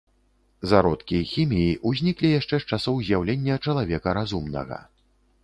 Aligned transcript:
Зародкі 0.69 1.19
хіміі 1.31 1.75
ўзніклі 1.89 2.33
яшчэ 2.39 2.55
з 2.65 2.73
часоў 2.73 2.95
з'яўлення 3.09 3.61
чалавека 3.65 4.17
разумнага. 4.21 4.83